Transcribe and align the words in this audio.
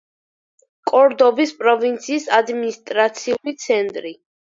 კორდობის 0.91 1.53
პროვინციის 1.59 2.25
ადმინისტრაციული 2.39 3.55
ცენტრი. 3.67 4.13